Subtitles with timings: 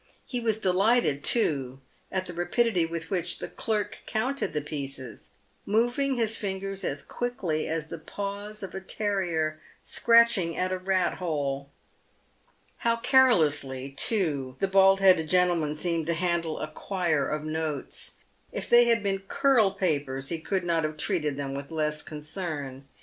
[0.25, 1.79] He was delighted, too,
[2.11, 5.29] at the rapidity with which the clerk counted the pieces,
[5.63, 11.19] moving his fingers as quickly as the paws of a terrier scratching at a rat
[11.19, 11.69] hole.
[12.77, 18.13] How carelessly, too, the bald headed gentleman seemed to handle a quire of notes.
[18.51, 22.87] If they had been curl papers he could not have treated them with less concern.